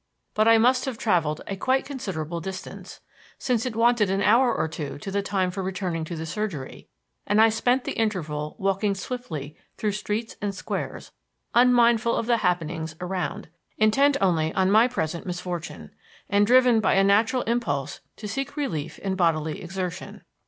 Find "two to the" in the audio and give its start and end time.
4.67-5.21